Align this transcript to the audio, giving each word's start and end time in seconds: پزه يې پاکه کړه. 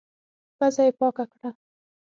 پزه 0.57 0.83
يې 0.87 0.91
پاکه 0.99 1.25
کړه. 1.31 1.49